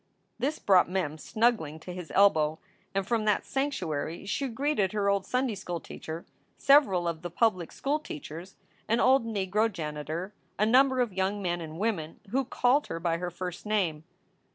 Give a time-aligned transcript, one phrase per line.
[0.39, 2.57] This brought Mem snuggling to his elbow,
[2.95, 6.25] and from that sanctuary she greeted her old Sunday school teacher,
[6.57, 8.55] several of the public school teachers,
[8.87, 13.17] an old negro janitor, a number of young men and women who called her by
[13.19, 14.03] her first name.